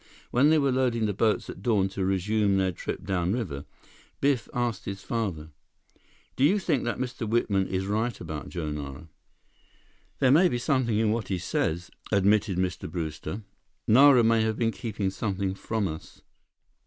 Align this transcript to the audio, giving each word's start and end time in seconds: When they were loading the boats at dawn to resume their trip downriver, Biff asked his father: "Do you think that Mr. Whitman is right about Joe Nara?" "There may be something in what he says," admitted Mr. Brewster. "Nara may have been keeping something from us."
When 0.31 0.49
they 0.49 0.57
were 0.57 0.71
loading 0.71 1.05
the 1.05 1.13
boats 1.13 1.47
at 1.47 1.61
dawn 1.61 1.87
to 1.89 2.03
resume 2.03 2.57
their 2.57 2.71
trip 2.71 3.03
downriver, 3.05 3.65
Biff 4.19 4.49
asked 4.51 4.85
his 4.85 5.03
father: 5.03 5.51
"Do 6.35 6.43
you 6.43 6.57
think 6.57 6.85
that 6.85 6.97
Mr. 6.97 7.29
Whitman 7.29 7.67
is 7.67 7.85
right 7.85 8.19
about 8.19 8.49
Joe 8.49 8.71
Nara?" 8.71 9.09
"There 10.17 10.31
may 10.31 10.47
be 10.49 10.57
something 10.57 10.97
in 10.97 11.11
what 11.11 11.27
he 11.27 11.37
says," 11.37 11.91
admitted 12.11 12.57
Mr. 12.57 12.89
Brewster. 12.89 13.43
"Nara 13.87 14.23
may 14.23 14.41
have 14.41 14.57
been 14.57 14.71
keeping 14.71 15.11
something 15.11 15.53
from 15.53 15.87
us." 15.87 16.23